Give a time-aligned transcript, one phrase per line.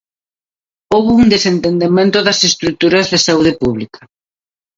[0.93, 4.01] Houbo un desentendemento das estruturas de saúde pública.